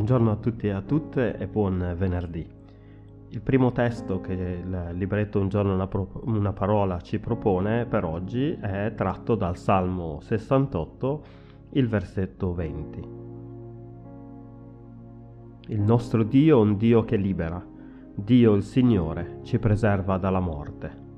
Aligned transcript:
Buongiorno 0.00 0.30
a 0.30 0.36
tutti 0.36 0.66
e 0.66 0.70
a 0.70 0.80
tutte 0.80 1.36
e 1.36 1.46
buon 1.46 1.94
venerdì. 1.94 2.48
Il 3.28 3.42
primo 3.42 3.70
testo 3.70 4.22
che 4.22 4.32
il 4.32 4.92
libretto 4.92 5.38
Un 5.38 5.50
giorno 5.50 5.74
una, 5.74 5.88
pro- 5.88 6.22
una 6.24 6.54
parola 6.54 7.02
ci 7.02 7.18
propone 7.18 7.84
per 7.84 8.06
oggi 8.06 8.50
è 8.58 8.94
tratto 8.96 9.34
dal 9.34 9.58
Salmo 9.58 10.20
68, 10.22 11.22
il 11.72 11.86
versetto 11.86 12.54
20. 12.54 13.08
Il 15.68 15.80
nostro 15.82 16.22
Dio 16.22 16.56
è 16.56 16.62
un 16.62 16.78
Dio 16.78 17.04
che 17.04 17.16
libera, 17.16 17.62
Dio 18.14 18.54
il 18.54 18.62
Signore 18.62 19.40
ci 19.42 19.58
preserva 19.58 20.16
dalla 20.16 20.40
morte. 20.40 21.09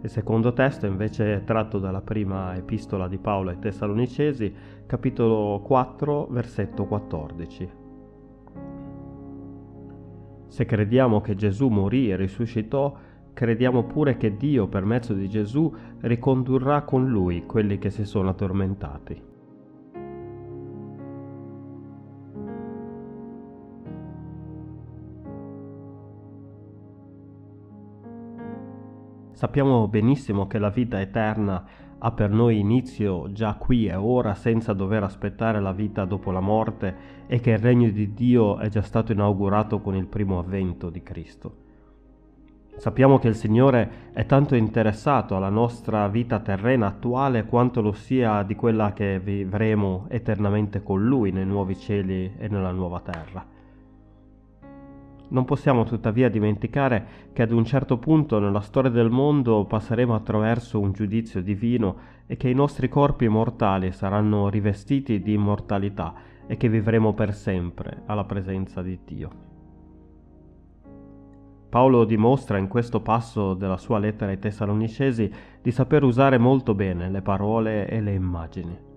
Il 0.00 0.10
secondo 0.10 0.52
testo 0.52 0.86
invece 0.86 1.34
è 1.34 1.44
tratto 1.44 1.80
dalla 1.80 2.00
prima 2.00 2.54
epistola 2.54 3.08
di 3.08 3.18
Paolo 3.18 3.50
ai 3.50 3.58
Tessalonicesi, 3.58 4.54
capitolo 4.86 5.60
4, 5.60 6.28
versetto 6.30 6.84
14. 6.84 7.70
Se 10.46 10.64
crediamo 10.64 11.20
che 11.20 11.34
Gesù 11.34 11.66
morì 11.66 12.10
e 12.12 12.16
risuscitò, 12.16 12.94
crediamo 13.32 13.84
pure 13.84 14.16
che 14.16 14.36
Dio 14.36 14.68
per 14.68 14.84
mezzo 14.84 15.14
di 15.14 15.28
Gesù 15.28 15.74
ricondurrà 16.00 16.82
con 16.82 17.08
lui 17.08 17.44
quelli 17.44 17.78
che 17.78 17.90
si 17.90 18.04
sono 18.04 18.28
addormentati. 18.28 19.37
Sappiamo 29.38 29.86
benissimo 29.86 30.48
che 30.48 30.58
la 30.58 30.68
vita 30.68 31.00
eterna 31.00 31.64
ha 31.96 32.10
per 32.10 32.28
noi 32.28 32.58
inizio 32.58 33.30
già 33.30 33.54
qui 33.54 33.86
e 33.86 33.94
ora 33.94 34.34
senza 34.34 34.72
dover 34.72 35.04
aspettare 35.04 35.60
la 35.60 35.70
vita 35.70 36.04
dopo 36.04 36.32
la 36.32 36.40
morte 36.40 37.24
e 37.28 37.38
che 37.38 37.52
il 37.52 37.58
regno 37.58 37.88
di 37.88 38.12
Dio 38.14 38.58
è 38.58 38.68
già 38.68 38.82
stato 38.82 39.12
inaugurato 39.12 39.80
con 39.80 39.94
il 39.94 40.08
primo 40.08 40.40
avvento 40.40 40.90
di 40.90 41.04
Cristo. 41.04 41.54
Sappiamo 42.78 43.20
che 43.20 43.28
il 43.28 43.36
Signore 43.36 44.10
è 44.12 44.26
tanto 44.26 44.56
interessato 44.56 45.36
alla 45.36 45.50
nostra 45.50 46.08
vita 46.08 46.40
terrena 46.40 46.88
attuale 46.88 47.44
quanto 47.44 47.80
lo 47.80 47.92
sia 47.92 48.42
di 48.42 48.56
quella 48.56 48.92
che 48.92 49.20
vivremo 49.20 50.06
eternamente 50.08 50.82
con 50.82 51.04
Lui 51.04 51.30
nei 51.30 51.46
nuovi 51.46 51.76
cieli 51.76 52.32
e 52.38 52.48
nella 52.48 52.72
nuova 52.72 52.98
terra. 52.98 53.57
Non 55.30 55.44
possiamo 55.44 55.84
tuttavia 55.84 56.30
dimenticare 56.30 57.30
che 57.32 57.42
ad 57.42 57.52
un 57.52 57.64
certo 57.64 57.98
punto 57.98 58.38
nella 58.38 58.60
storia 58.60 58.90
del 58.90 59.10
mondo 59.10 59.64
passeremo 59.66 60.14
attraverso 60.14 60.80
un 60.80 60.92
giudizio 60.92 61.42
divino 61.42 61.96
e 62.26 62.36
che 62.36 62.48
i 62.48 62.54
nostri 62.54 62.88
corpi 62.88 63.28
mortali 63.28 63.92
saranno 63.92 64.48
rivestiti 64.48 65.20
di 65.20 65.34
immortalità 65.34 66.14
e 66.46 66.56
che 66.56 66.68
vivremo 66.68 67.12
per 67.12 67.34
sempre 67.34 68.02
alla 68.06 68.24
presenza 68.24 68.80
di 68.80 68.98
Dio. 69.04 69.30
Paolo 71.68 72.06
dimostra 72.06 72.56
in 72.56 72.66
questo 72.66 73.02
passo 73.02 73.52
della 73.52 73.76
sua 73.76 73.98
lettera 73.98 74.30
ai 74.30 74.38
Tessalonicesi 74.38 75.30
di 75.60 75.70
saper 75.70 76.02
usare 76.02 76.38
molto 76.38 76.74
bene 76.74 77.10
le 77.10 77.20
parole 77.20 77.86
e 77.86 78.00
le 78.00 78.14
immagini. 78.14 78.87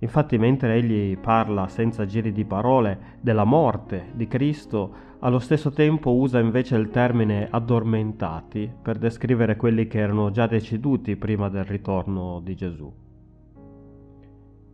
Infatti 0.00 0.38
mentre 0.38 0.74
egli 0.74 1.18
parla 1.18 1.66
senza 1.66 2.06
giri 2.06 2.30
di 2.32 2.44
parole 2.44 3.16
della 3.20 3.44
morte 3.44 4.10
di 4.14 4.28
Cristo, 4.28 5.06
allo 5.20 5.40
stesso 5.40 5.70
tempo 5.70 6.14
usa 6.14 6.38
invece 6.38 6.76
il 6.76 6.90
termine 6.90 7.48
addormentati 7.50 8.70
per 8.80 8.98
descrivere 8.98 9.56
quelli 9.56 9.88
che 9.88 9.98
erano 9.98 10.30
già 10.30 10.46
deceduti 10.46 11.16
prima 11.16 11.48
del 11.48 11.64
ritorno 11.64 12.40
di 12.40 12.54
Gesù. 12.54 12.92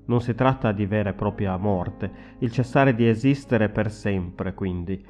Non 0.07 0.21
si 0.21 0.35
tratta 0.35 0.73
di 0.73 0.85
vera 0.85 1.11
e 1.11 1.15
propria 1.15 1.57
morte, 1.57 2.13
il 2.41 2.51
cessare 2.51 2.95
di 2.95 3.09
esistere 3.09 3.71
per 3.71 3.91
sempre, 3.91 4.53
quindi, 4.53 5.03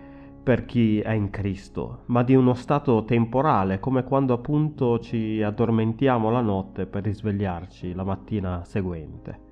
per 0.44 0.64
chi 0.66 1.00
è 1.00 1.10
in 1.10 1.30
Cristo, 1.30 2.02
ma 2.06 2.22
di 2.22 2.36
uno 2.36 2.54
stato 2.54 3.02
temporale, 3.04 3.80
come 3.80 4.04
quando 4.04 4.34
appunto 4.34 5.00
ci 5.00 5.42
addormentiamo 5.42 6.30
la 6.30 6.42
notte 6.42 6.86
per 6.86 7.02
risvegliarci 7.02 7.92
la 7.92 8.04
mattina 8.04 8.62
seguente. 8.64 9.43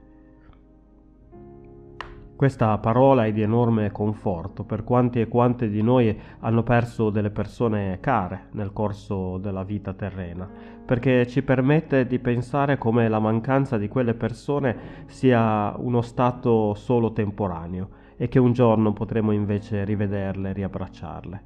Questa 2.42 2.76
parola 2.78 3.24
è 3.24 3.32
di 3.32 3.40
enorme 3.40 3.92
conforto 3.92 4.64
per 4.64 4.82
quanti 4.82 5.20
e 5.20 5.28
quante 5.28 5.68
di 5.68 5.80
noi 5.80 6.18
hanno 6.40 6.64
perso 6.64 7.08
delle 7.08 7.30
persone 7.30 7.98
care 8.00 8.48
nel 8.54 8.72
corso 8.72 9.38
della 9.38 9.62
vita 9.62 9.92
terrena, 9.92 10.50
perché 10.84 11.24
ci 11.28 11.44
permette 11.44 12.04
di 12.04 12.18
pensare 12.18 12.78
come 12.78 13.08
la 13.08 13.20
mancanza 13.20 13.78
di 13.78 13.86
quelle 13.86 14.14
persone 14.14 15.04
sia 15.06 15.72
uno 15.78 16.00
stato 16.00 16.74
solo 16.74 17.12
temporaneo 17.12 17.88
e 18.16 18.26
che 18.26 18.40
un 18.40 18.52
giorno 18.52 18.92
potremo 18.92 19.30
invece 19.30 19.84
rivederle 19.84 20.50
e 20.50 20.52
riabbracciarle. 20.52 21.42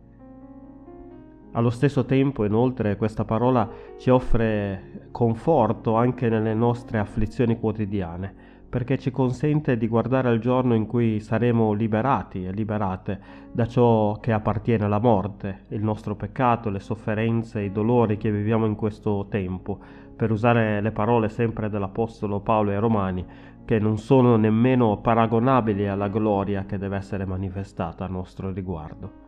Allo 1.53 1.71
stesso 1.71 2.07
tempo, 2.07 2.45
inoltre, 2.47 2.97
questa 2.97 3.27
parola 3.27 3.69
ci 3.99 4.09
offre 4.09 5.09
conforto 5.11 5.95
anche 5.95 6.31
nelle 6.31 6.55
nostre 6.55 6.99
afflizioni 6.99 7.59
quotidiane, 7.59 8.56
perché 8.77 8.99
ci 8.99 9.11
consente 9.11 9.79
di 9.79 9.89
guardare 9.89 10.29
al 10.29 10.39
giorno 10.39 10.75
in 10.75 10.85
cui 10.85 11.19
saremo 11.19 11.73
liberati 11.73 12.45
e 12.45 12.53
liberate 12.53 13.19
da 13.51 13.67
ciò 13.67 14.19
che 14.21 14.33
appartiene 14.33 14.85
alla 14.85 14.99
morte, 14.99 15.61
il 15.69 15.83
nostro 15.83 16.15
peccato, 16.15 16.69
le 16.69 16.81
sofferenze, 16.81 17.63
i 17.63 17.73
dolori 17.73 18.19
che 18.19 18.31
viviamo 18.31 18.67
in 18.67 18.75
questo 18.75 19.29
tempo, 19.31 19.79
per 20.15 20.31
usare 20.31 20.83
le 20.83 20.91
parole 20.91 21.31
sempre 21.31 21.71
dell'Apostolo 21.71 22.41
Paolo 22.41 22.69
ai 22.69 22.79
Romani, 22.79 23.25
che 23.65 23.79
non 23.79 23.97
sono 23.97 24.37
nemmeno 24.37 24.99
paragonabili 24.99 25.89
alla 25.89 26.09
gloria 26.09 26.67
che 26.67 26.77
deve 26.77 26.99
essere 26.99 27.25
manifestata 27.25 28.05
a 28.05 28.09
nostro 28.09 28.53
riguardo. 28.53 29.26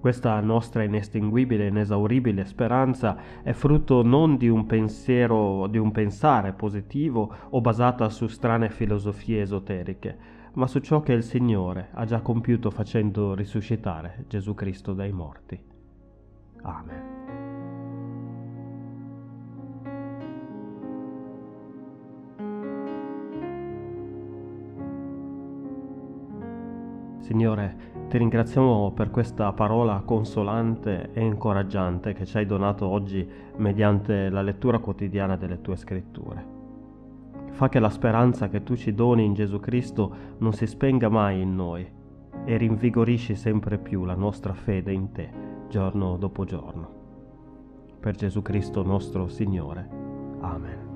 Questa 0.00 0.38
nostra 0.40 0.84
inestinguibile 0.84 1.66
inesauribile 1.66 2.44
speranza 2.44 3.42
è 3.42 3.52
frutto 3.52 4.02
non 4.02 4.36
di 4.36 4.48
un 4.48 4.64
pensiero, 4.64 5.66
di 5.66 5.78
un 5.78 5.90
pensare 5.90 6.52
positivo 6.52 7.34
o 7.50 7.60
basata 7.60 8.08
su 8.08 8.28
strane 8.28 8.70
filosofie 8.70 9.42
esoteriche, 9.42 10.16
ma 10.54 10.68
su 10.68 10.78
ciò 10.78 11.00
che 11.00 11.12
il 11.12 11.24
Signore 11.24 11.88
ha 11.92 12.04
già 12.04 12.20
compiuto 12.20 12.70
facendo 12.70 13.34
risuscitare 13.34 14.24
Gesù 14.28 14.54
Cristo 14.54 14.92
dai 14.92 15.12
morti. 15.12 15.60
Amen. 16.62 17.27
Signore, 27.28 27.76
ti 28.08 28.16
ringraziamo 28.16 28.92
per 28.92 29.10
questa 29.10 29.52
parola 29.52 30.00
consolante 30.02 31.10
e 31.12 31.22
incoraggiante 31.22 32.14
che 32.14 32.24
ci 32.24 32.38
hai 32.38 32.46
donato 32.46 32.88
oggi 32.88 33.28
mediante 33.56 34.30
la 34.30 34.40
lettura 34.40 34.78
quotidiana 34.78 35.36
delle 35.36 35.60
tue 35.60 35.76
scritture. 35.76 36.46
Fa 37.50 37.68
che 37.68 37.80
la 37.80 37.90
speranza 37.90 38.48
che 38.48 38.62
tu 38.62 38.76
ci 38.76 38.94
doni 38.94 39.26
in 39.26 39.34
Gesù 39.34 39.60
Cristo 39.60 40.36
non 40.38 40.54
si 40.54 40.66
spenga 40.66 41.10
mai 41.10 41.42
in 41.42 41.54
noi 41.54 41.86
e 42.46 42.56
rinvigorisci 42.56 43.34
sempre 43.34 43.76
più 43.76 44.06
la 44.06 44.14
nostra 44.14 44.54
fede 44.54 44.92
in 44.92 45.12
te, 45.12 45.28
giorno 45.68 46.16
dopo 46.16 46.46
giorno. 46.46 46.88
Per 48.00 48.14
Gesù 48.14 48.40
Cristo 48.40 48.82
nostro 48.82 49.28
Signore. 49.28 49.86
Amen. 50.40 50.87